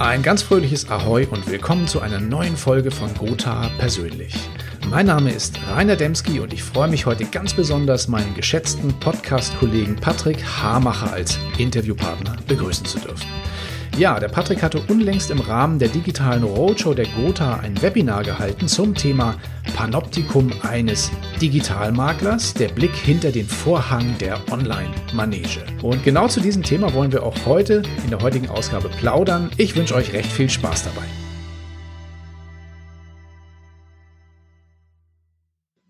[0.00, 4.32] Ein ganz fröhliches Ahoi und willkommen zu einer neuen Folge von Gotha persönlich.
[4.88, 9.96] Mein Name ist Rainer Demski und ich freue mich heute ganz besonders, meinen geschätzten Podcast-Kollegen
[9.96, 13.26] Patrick Hamacher als Interviewpartner begrüßen zu dürfen.
[13.98, 18.68] Ja, der Patrick hatte unlängst im Rahmen der digitalen Roadshow der Gotha ein Webinar gehalten
[18.68, 19.34] zum Thema
[19.74, 21.10] Panoptikum eines
[21.42, 25.64] Digitalmaklers, der Blick hinter den Vorhang der Online-Manege.
[25.82, 29.50] Und genau zu diesem Thema wollen wir auch heute in der heutigen Ausgabe plaudern.
[29.56, 31.02] Ich wünsche euch recht viel Spaß dabei.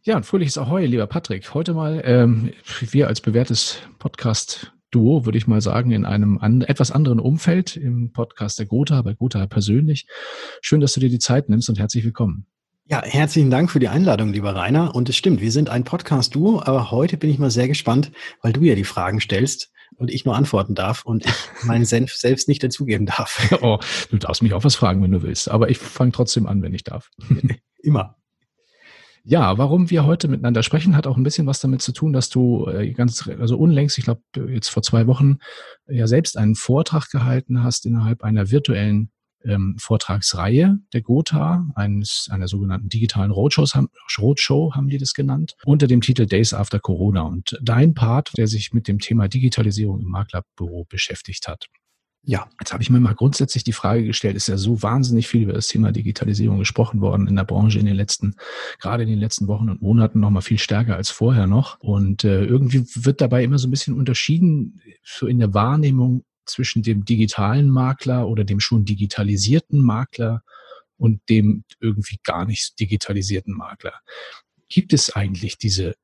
[0.04, 1.52] Ja, ein fröhliches Ahoi, lieber Patrick.
[1.52, 6.62] Heute mal ähm, wir als bewährtes Podcast Duo, würde ich mal sagen, in einem an,
[6.62, 10.06] etwas anderen Umfeld im Podcast der Gotha, bei Gotha persönlich.
[10.62, 12.46] Schön, dass du dir die Zeit nimmst und herzlich willkommen.
[12.86, 14.94] Ja, herzlichen Dank für die Einladung, lieber Rainer.
[14.94, 18.54] Und es stimmt, wir sind ein Podcast-Duo, aber heute bin ich mal sehr gespannt, weil
[18.54, 21.32] du ja die Fragen stellst und ich nur antworten darf und ich
[21.64, 23.58] meinen Senf selbst nicht dazugeben darf.
[23.60, 23.78] Oh,
[24.10, 26.72] du darfst mich auch was fragen, wenn du willst, aber ich fange trotzdem an, wenn
[26.72, 27.10] ich darf.
[27.82, 28.17] Immer.
[29.24, 32.28] Ja, warum wir heute miteinander sprechen, hat auch ein bisschen was damit zu tun, dass
[32.28, 35.38] du äh, ganz, also unlängst, ich glaube jetzt vor zwei Wochen,
[35.86, 39.10] ja selbst einen Vortrag gehalten hast innerhalb einer virtuellen
[39.44, 43.78] ähm, Vortragsreihe der Gotha, eines, einer sogenannten digitalen Roadshows,
[44.18, 47.22] Roadshow haben die das genannt, unter dem Titel Days After Corona.
[47.22, 51.66] Und dein Part, der sich mit dem Thema Digitalisierung im Maklerbüro beschäftigt hat.
[52.28, 55.44] Ja, jetzt habe ich mir mal grundsätzlich die Frage gestellt, ist ja so wahnsinnig viel
[55.44, 58.34] über das Thema Digitalisierung gesprochen worden in der Branche in den letzten,
[58.80, 61.80] gerade in den letzten Wochen und Monaten noch mal viel stärker als vorher noch.
[61.80, 66.82] Und äh, irgendwie wird dabei immer so ein bisschen unterschieden, so in der Wahrnehmung zwischen
[66.82, 70.42] dem digitalen Makler oder dem schon digitalisierten Makler
[70.98, 73.94] und dem irgendwie gar nicht digitalisierten Makler.
[74.68, 75.94] Gibt es eigentlich diese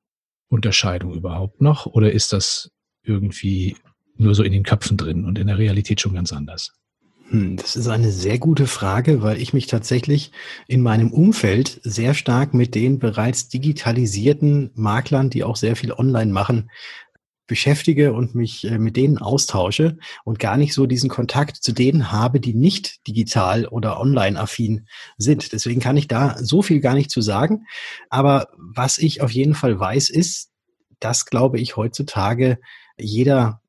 [0.49, 2.71] Unterscheidung überhaupt noch oder ist das
[3.03, 3.77] irgendwie
[4.17, 6.73] nur so in den Köpfen drin und in der Realität schon ganz anders?
[7.31, 10.31] Hm, das ist eine sehr gute Frage, weil ich mich tatsächlich
[10.69, 16.33] in meinem Umfeld sehr stark mit den bereits digitalisierten Maklern, die auch sehr viel online
[16.33, 16.71] machen,
[17.47, 22.11] beschäftige und mich äh, mit denen austausche und gar nicht so diesen Kontakt zu denen
[22.11, 24.87] habe, die nicht digital oder online affin
[25.19, 25.53] sind.
[25.53, 27.67] Deswegen kann ich da so viel gar nicht zu sagen.
[28.09, 30.51] Aber was ich auf jeden Fall weiß, ist,
[31.01, 32.59] dass, glaube ich, heutzutage
[32.97, 33.61] jeder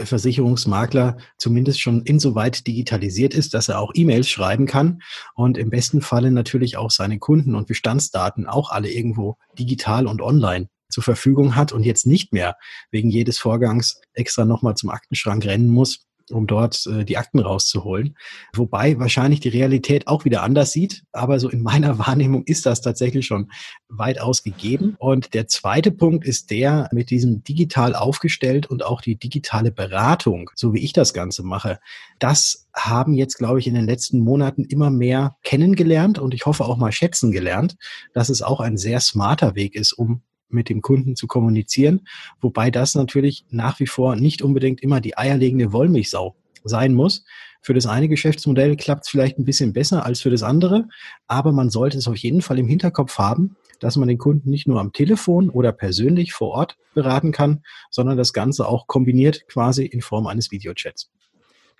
[0.00, 5.02] Versicherungsmakler zumindest schon insoweit digitalisiert ist, dass er auch E-Mails schreiben kann
[5.34, 10.22] und im besten Falle natürlich auch seine Kunden und Bestandsdaten auch alle irgendwo digital und
[10.22, 12.56] online zur Verfügung hat und jetzt nicht mehr
[12.90, 18.16] wegen jedes Vorgangs extra nochmal zum Aktenschrank rennen muss, um dort äh, die Akten rauszuholen.
[18.54, 22.80] Wobei wahrscheinlich die Realität auch wieder anders sieht, aber so in meiner Wahrnehmung ist das
[22.80, 23.50] tatsächlich schon
[23.88, 24.96] weitaus gegeben.
[24.98, 30.50] Und der zweite Punkt ist der mit diesem digital aufgestellt und auch die digitale Beratung,
[30.54, 31.78] so wie ich das Ganze mache.
[32.18, 36.64] Das haben jetzt, glaube ich, in den letzten Monaten immer mehr kennengelernt und ich hoffe
[36.64, 37.76] auch mal schätzen gelernt,
[38.14, 40.22] dass es auch ein sehr smarter Weg ist, um
[40.52, 42.06] mit dem Kunden zu kommunizieren,
[42.40, 47.24] wobei das natürlich nach wie vor nicht unbedingt immer die eierlegende Wollmilchsau sein muss.
[47.60, 50.88] Für das eine Geschäftsmodell klappt es vielleicht ein bisschen besser als für das andere,
[51.26, 54.66] aber man sollte es auf jeden Fall im Hinterkopf haben, dass man den Kunden nicht
[54.66, 59.84] nur am Telefon oder persönlich vor Ort beraten kann, sondern das Ganze auch kombiniert quasi
[59.84, 61.10] in Form eines Videochats.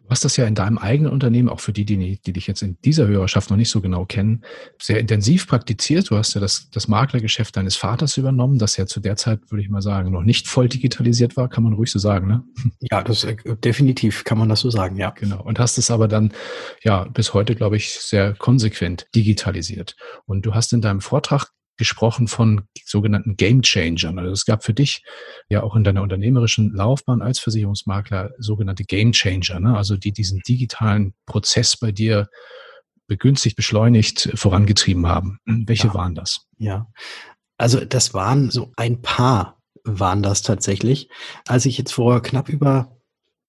[0.04, 2.62] Du hast das ja in deinem eigenen Unternehmen, auch für die, die, die dich jetzt
[2.62, 4.42] in dieser Hörerschaft noch nicht so genau kennen,
[4.80, 6.10] sehr intensiv praktiziert.
[6.10, 9.62] Du hast ja das, das Maklergeschäft deines Vaters übernommen, das ja zu der Zeit, würde
[9.62, 12.44] ich mal sagen, noch nicht voll digitalisiert war, kann man ruhig so sagen, ne?
[12.91, 15.10] Ja, das äh, definitiv kann man das so sagen, ja.
[15.10, 15.42] Genau.
[15.42, 16.32] Und hast es aber dann,
[16.82, 19.96] ja, bis heute, glaube ich, sehr konsequent digitalisiert.
[20.26, 21.52] Und du hast in deinem Vortrag
[21.82, 24.20] gesprochen von sogenannten Game Changern.
[24.20, 25.03] Also es gab für dich
[25.48, 29.76] ja auch in deiner unternehmerischen Laufbahn als Versicherungsmakler sogenannte Game Changer, ne?
[29.76, 32.28] also die diesen digitalen Prozess bei dir
[33.09, 35.38] begünstigt, beschleunigt vorangetrieben haben.
[35.44, 35.94] Welche ja.
[35.94, 36.47] waren das?
[36.56, 36.87] Ja,
[37.59, 41.09] also das waren so ein paar waren das tatsächlich.
[41.48, 42.97] Als ich jetzt vor knapp über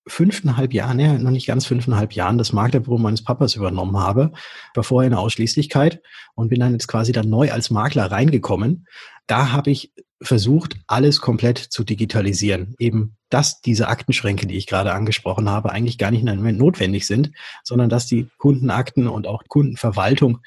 [0.07, 4.31] fünfeinhalb Jahren, ja, noch nicht ganz fünfeinhalb Jahren, das Maklerbüro meines Papas übernommen habe.
[4.73, 6.01] War vorher eine Ausschließlichkeit
[6.35, 8.87] und bin dann jetzt quasi dann neu als Makler reingekommen.
[9.27, 9.93] Da habe ich
[10.23, 12.75] versucht, alles komplett zu digitalisieren.
[12.79, 17.31] Eben, dass diese Aktenschränke, die ich gerade angesprochen habe, eigentlich gar nicht notwendig sind,
[17.63, 20.39] sondern dass die Kundenakten und auch Kundenverwaltung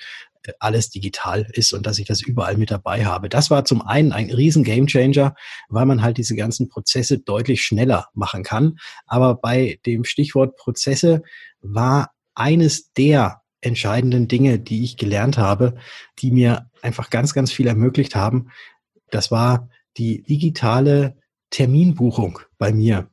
[0.61, 3.29] alles digital ist und dass ich das überall mit dabei habe.
[3.29, 5.35] Das war zum einen ein riesen Gamechanger,
[5.69, 8.79] weil man halt diese ganzen Prozesse deutlich schneller machen kann.
[9.07, 11.23] Aber bei dem Stichwort Prozesse
[11.61, 15.75] war eines der entscheidenden Dinge, die ich gelernt habe,
[16.21, 18.53] die mir einfach ganz, ganz viel ermöglicht haben.
[19.11, 21.17] Das war die digitale
[21.51, 23.09] Terminbuchung bei mir.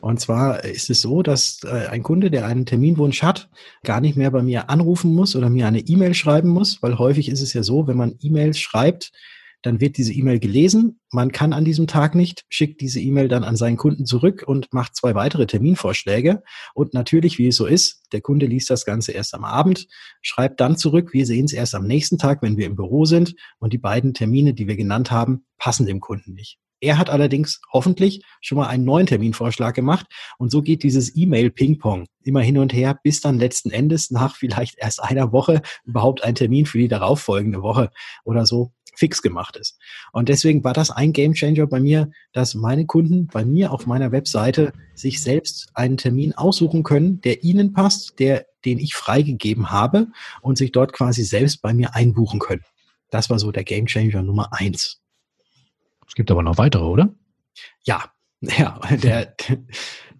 [0.00, 3.48] Und zwar ist es so, dass äh, ein Kunde, der einen Terminwunsch hat,
[3.82, 7.28] gar nicht mehr bei mir anrufen muss oder mir eine E-Mail schreiben muss, weil häufig
[7.28, 9.12] ist es ja so, wenn man E-Mails schreibt,
[9.62, 11.00] dann wird diese E-Mail gelesen.
[11.12, 14.72] Man kann an diesem Tag nicht, schickt diese E-Mail dann an seinen Kunden zurück und
[14.72, 16.42] macht zwei weitere Terminvorschläge.
[16.74, 19.86] Und natürlich, wie es so ist, der Kunde liest das Ganze erst am Abend,
[20.22, 21.12] schreibt dann zurück.
[21.12, 23.34] Wir sehen es erst am nächsten Tag, wenn wir im Büro sind.
[23.58, 26.58] Und die beiden Termine, die wir genannt haben, passen dem Kunden nicht.
[26.80, 30.06] Er hat allerdings hoffentlich schon mal einen neuen Terminvorschlag gemacht
[30.38, 34.78] und so geht dieses E-Mail-Ping-Pong immer hin und her, bis dann letzten Endes nach vielleicht
[34.78, 37.90] erst einer Woche überhaupt ein Termin für die darauffolgende Woche
[38.24, 39.78] oder so fix gemacht ist.
[40.12, 44.12] Und deswegen war das ein Gamechanger bei mir, dass meine Kunden bei mir auf meiner
[44.12, 50.08] Webseite sich selbst einen Termin aussuchen können, der ihnen passt, der, den ich freigegeben habe
[50.42, 52.64] und sich dort quasi selbst bei mir einbuchen können.
[53.10, 55.00] Das war so der Gamechanger Nummer eins.
[56.06, 57.14] Es gibt aber noch weitere, oder?
[57.84, 59.34] Ja, ja, der,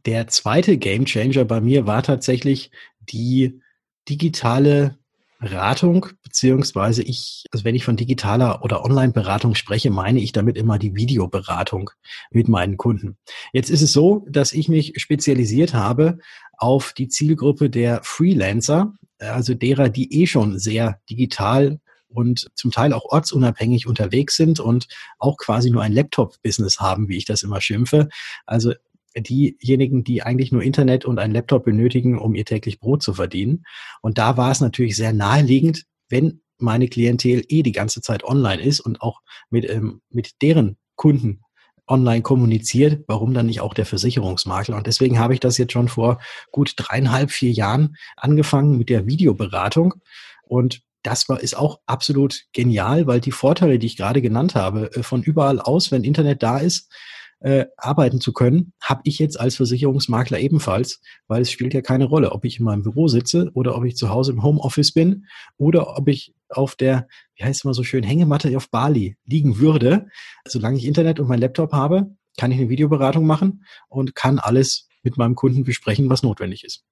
[0.06, 2.70] der zweite Gamechanger bei mir war tatsächlich
[3.00, 3.60] die
[4.08, 4.97] digitale
[5.38, 10.78] Beratung, beziehungsweise ich, also wenn ich von digitaler oder Online-Beratung spreche, meine ich damit immer
[10.78, 11.90] die Videoberatung
[12.30, 13.16] mit meinen Kunden.
[13.52, 16.18] Jetzt ist es so, dass ich mich spezialisiert habe
[16.56, 22.92] auf die Zielgruppe der Freelancer, also derer, die eh schon sehr digital und zum Teil
[22.92, 24.88] auch ortsunabhängig unterwegs sind und
[25.18, 28.08] auch quasi nur ein Laptop-Business haben, wie ich das immer schimpfe.
[28.46, 28.72] Also
[29.16, 33.64] diejenigen, die eigentlich nur Internet und ein Laptop benötigen, um ihr täglich Brot zu verdienen.
[34.02, 38.62] Und da war es natürlich sehr naheliegend, wenn meine Klientel eh die ganze Zeit online
[38.62, 39.20] ist und auch
[39.50, 41.40] mit, ähm, mit deren Kunden
[41.86, 44.76] online kommuniziert, warum dann nicht auch der Versicherungsmakler?
[44.76, 46.20] Und deswegen habe ich das jetzt schon vor
[46.50, 49.94] gut dreieinhalb, vier Jahren angefangen mit der Videoberatung.
[50.42, 54.92] Und das war, ist auch absolut genial, weil die Vorteile, die ich gerade genannt habe,
[54.94, 56.92] äh, von überall aus, wenn Internet da ist,
[57.40, 62.04] äh, arbeiten zu können, habe ich jetzt als Versicherungsmakler ebenfalls, weil es spielt ja keine
[62.04, 65.26] Rolle, ob ich in meinem Büro sitze oder ob ich zu Hause im Homeoffice bin
[65.56, 69.58] oder ob ich auf der, wie heißt es mal so schön, Hängematte auf Bali liegen
[69.58, 70.06] würde.
[70.46, 74.88] Solange ich Internet und mein Laptop habe, kann ich eine Videoberatung machen und kann alles
[75.02, 76.84] mit meinem Kunden besprechen, was notwendig ist.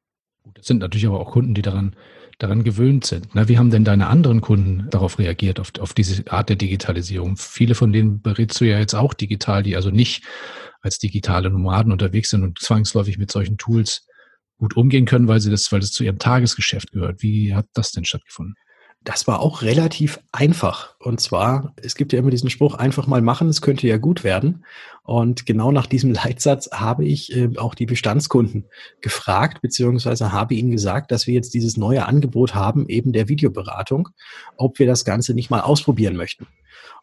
[0.54, 1.96] Das sind natürlich aber auch Kunden, die daran
[2.38, 3.28] daran gewöhnt sind.
[3.34, 7.36] Na, wie haben denn deine anderen Kunden darauf reagiert, auf, auf diese Art der Digitalisierung?
[7.36, 10.24] Viele von denen berätst du ja jetzt auch digital, die also nicht
[10.82, 14.06] als digitale Nomaden unterwegs sind und zwangsläufig mit solchen Tools
[14.58, 17.22] gut umgehen können, weil sie das, weil das zu ihrem Tagesgeschäft gehört.
[17.22, 18.54] Wie hat das denn stattgefunden?
[19.06, 20.96] Das war auch relativ einfach.
[20.98, 24.24] Und zwar, es gibt ja immer diesen Spruch, einfach mal machen, es könnte ja gut
[24.24, 24.64] werden.
[25.04, 28.64] Und genau nach diesem Leitsatz habe ich äh, auch die Bestandskunden
[29.00, 34.08] gefragt, beziehungsweise habe ihnen gesagt, dass wir jetzt dieses neue Angebot haben, eben der Videoberatung,
[34.56, 36.48] ob wir das Ganze nicht mal ausprobieren möchten.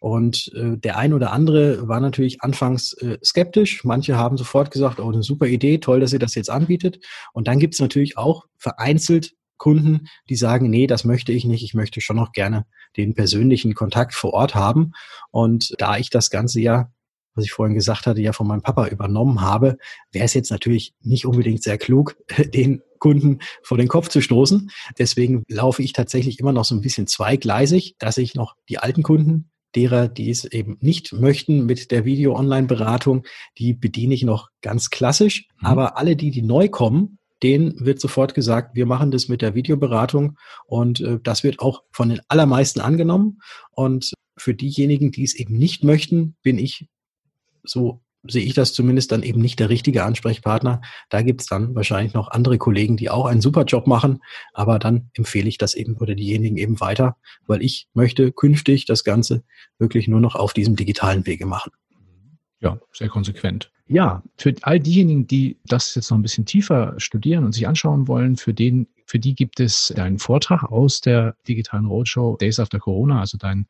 [0.02, 3.86] Und äh, der ein oder andere war natürlich anfangs äh, skeptisch.
[3.86, 7.00] Manche haben sofort gesagt, oh, eine super Idee, toll, dass ihr das jetzt anbietet.
[7.32, 11.64] Und dann gibt es natürlich auch vereinzelt Kunden, die sagen, nee, das möchte ich nicht.
[11.64, 12.66] Ich möchte schon noch gerne
[12.98, 14.92] den persönlichen Kontakt vor Ort haben.
[15.32, 16.92] Und da ich das Ganze ja,
[17.36, 19.78] was ich vorhin gesagt hatte, ja von meinem Papa übernommen habe,
[20.12, 22.16] wäre es jetzt natürlich nicht unbedingt sehr klug,
[22.54, 24.70] den Kunden vor den Kopf zu stoßen.
[24.98, 29.04] Deswegen laufe ich tatsächlich immer noch so ein bisschen zweigleisig, dass ich noch die alten
[29.04, 33.26] Kunden derer, die es eben nicht möchten mit der Video-Online-Beratung,
[33.58, 35.48] die bediene ich noch ganz klassisch.
[35.60, 35.66] Mhm.
[35.66, 39.56] Aber alle die, die neu kommen, denen wird sofort gesagt, wir machen das mit der
[39.56, 43.42] Videoberatung und äh, das wird auch von den allermeisten angenommen.
[43.71, 46.88] Und für diejenigen, die es eben nicht möchten, bin ich,
[47.64, 50.81] so sehe ich das zumindest, dann eben nicht der richtige Ansprechpartner.
[51.09, 54.19] Da gibt es dann wahrscheinlich noch andere Kollegen, die auch einen super Job machen,
[54.54, 59.04] aber dann empfehle ich das eben oder diejenigen eben weiter, weil ich möchte künftig das
[59.04, 59.44] Ganze
[59.78, 61.71] wirklich nur noch auf diesem digitalen Wege machen.
[62.64, 63.70] Ja, sehr konsequent.
[63.88, 68.08] Ja, für all diejenigen, die das jetzt noch ein bisschen tiefer studieren und sich anschauen
[68.08, 72.80] wollen, für den, für die gibt es einen Vortrag aus der digitalen Roadshow Days After
[72.80, 73.68] Corona, also dein,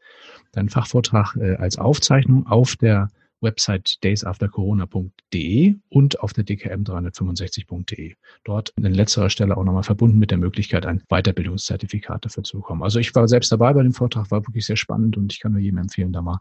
[0.52, 3.10] dein Fachvortrag äh, als Aufzeichnung auf der
[3.42, 8.14] Website daysaftercorona.de und auf der dkm365.de.
[8.44, 12.84] Dort an letzterer Stelle auch nochmal verbunden mit der Möglichkeit, ein Weiterbildungszertifikat dafür zu bekommen.
[12.84, 15.52] Also ich war selbst dabei bei dem Vortrag, war wirklich sehr spannend und ich kann
[15.52, 16.40] nur jedem empfehlen, da mal,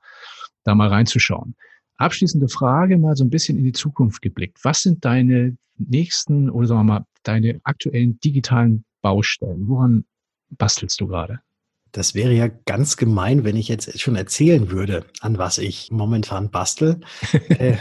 [0.64, 1.56] da mal reinzuschauen.
[1.96, 4.58] Abschließende Frage, mal so ein bisschen in die Zukunft geblickt.
[4.62, 9.68] Was sind deine nächsten oder sagen wir mal deine aktuellen digitalen Baustellen?
[9.68, 10.04] Woran
[10.50, 11.40] bastelst du gerade?
[11.92, 16.50] Das wäre ja ganz gemein, wenn ich jetzt schon erzählen würde, an was ich momentan
[16.50, 17.00] bastel.
[17.48, 17.76] Äh,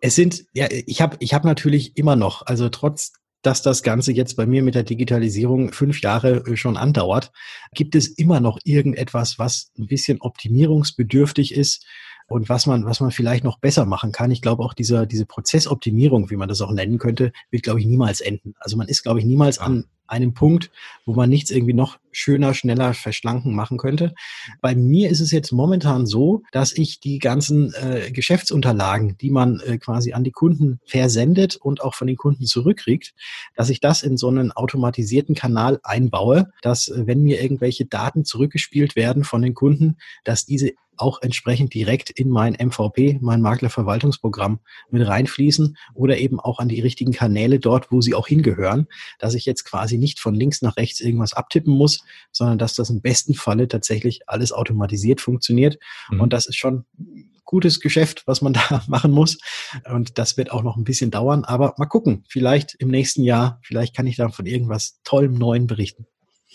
[0.00, 4.12] es sind, ja, ich habe ich hab natürlich immer noch, also trotz dass das Ganze
[4.12, 7.30] jetzt bei mir mit der Digitalisierung fünf Jahre äh, schon andauert,
[7.72, 11.86] gibt es immer noch irgendetwas, was ein bisschen optimierungsbedürftig ist,
[12.28, 14.30] und was man, was man vielleicht noch besser machen kann.
[14.30, 17.86] Ich glaube auch dieser, diese Prozessoptimierung, wie man das auch nennen könnte, wird, glaube ich,
[17.86, 18.54] niemals enden.
[18.60, 20.70] Also man ist, glaube ich, niemals an einem Punkt,
[21.04, 24.14] wo man nichts irgendwie noch schöner, schneller, verschlanken machen könnte.
[24.60, 29.60] Bei mir ist es jetzt momentan so, dass ich die ganzen äh, Geschäftsunterlagen, die man
[29.60, 33.14] äh, quasi an die Kunden versendet und auch von den Kunden zurückkriegt,
[33.54, 38.24] dass ich das in so einen automatisierten Kanal einbaue, dass äh, wenn mir irgendwelche Daten
[38.24, 44.60] zurückgespielt werden von den Kunden, dass diese auch entsprechend direkt in mein MVP, mein Maklerverwaltungsprogramm
[44.90, 48.86] mit reinfließen oder eben auch an die richtigen Kanäle dort, wo sie auch hingehören,
[49.18, 52.02] dass ich jetzt quasi nicht von links nach rechts irgendwas abtippen muss,
[52.32, 55.78] sondern dass das im besten Falle tatsächlich alles automatisiert funktioniert.
[56.10, 56.20] Mhm.
[56.20, 56.84] Und das ist schon
[57.48, 59.38] gutes Geschäft, was man da machen muss.
[59.90, 61.44] Und das wird auch noch ein bisschen dauern.
[61.44, 65.66] Aber mal gucken, vielleicht im nächsten Jahr, vielleicht kann ich da von irgendwas Tollem Neuen
[65.66, 66.06] berichten.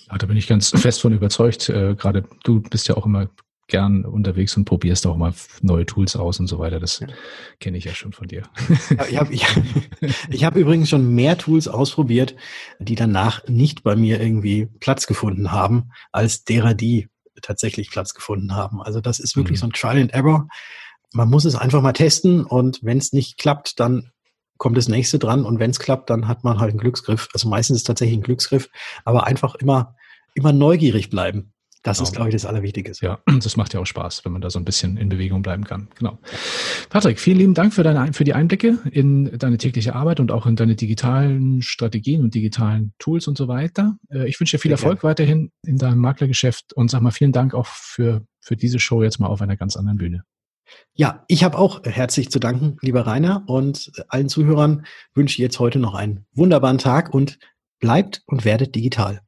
[0.10, 1.70] Ja, da bin ich ganz fest von überzeugt.
[1.70, 3.30] Äh, gerade du bist ja auch immer
[3.68, 6.80] gern unterwegs und probierst auch mal neue Tools aus und so weiter.
[6.80, 7.08] Das ja.
[7.60, 8.44] kenne ich ja schon von dir.
[8.90, 9.46] Ja, ich habe ich,
[10.30, 12.36] ich hab übrigens schon mehr Tools ausprobiert,
[12.80, 17.10] die danach nicht bei mir irgendwie Platz gefunden haben, als derer, die
[17.42, 18.82] tatsächlich Platz gefunden haben.
[18.82, 19.62] Also das ist wirklich mhm.
[19.62, 20.48] so ein Trial and Error.
[21.14, 24.12] Man muss es einfach mal testen und wenn es nicht klappt, dann
[24.58, 27.28] kommt das nächste dran und wenn es klappt, dann hat man halt einen Glücksgriff.
[27.34, 28.70] Also meistens ist es tatsächlich ein Glücksgriff,
[29.04, 29.96] aber einfach immer,
[30.36, 31.53] immer neugierig bleiben.
[31.84, 32.08] Das genau.
[32.08, 33.06] ist, glaube ich, das Allerwichtigste.
[33.06, 35.66] Ja, das macht ja auch Spaß, wenn man da so ein bisschen in Bewegung bleiben
[35.66, 35.90] kann.
[35.96, 36.18] Genau.
[36.90, 40.46] Patrick, vielen lieben Dank für, deine, für die Einblicke in deine tägliche Arbeit und auch
[40.46, 43.98] in deine digitalen Strategien und digitalen Tools und so weiter.
[44.10, 45.12] Äh, ich wünsche dir viel Sehr Erfolg gerne.
[45.12, 49.20] weiterhin in deinem Maklergeschäft und sag mal vielen Dank auch für, für diese Show jetzt
[49.20, 50.24] mal auf einer ganz anderen Bühne.
[50.96, 55.60] Ja, ich habe auch herzlich zu danken, lieber Rainer, und allen Zuhörern wünsche ich jetzt
[55.60, 57.38] heute noch einen wunderbaren Tag und
[57.80, 59.22] bleibt und werdet digital.